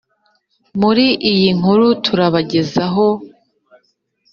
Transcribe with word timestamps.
muri 0.81 1.05
iyi 1.31 1.49
nkuru 1.59 1.85
turabagezaho 2.03 3.07